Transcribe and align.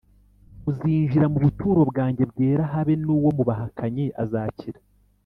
uuzinjira 0.67 1.25
mu 1.33 1.39
buturo 1.45 1.81
bwanjye 1.91 2.23
bwera 2.31 2.63
habe 2.73 2.93
n’uwo 3.03 3.29
mu 3.37 3.43
bahakanyi 3.49 4.05
azakira 4.23 4.79